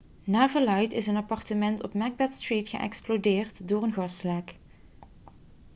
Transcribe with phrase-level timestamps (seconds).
[0.23, 4.55] naar verluidt is een appartement op macbeth street geëxplodeerd door een gaslek